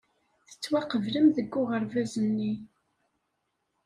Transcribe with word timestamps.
Tettwaqeblem 0.49 1.27
deg 1.35 1.51
uɣerbaz-nni. 1.61 2.53